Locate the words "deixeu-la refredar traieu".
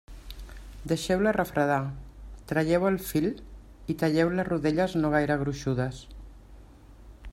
0.91-2.87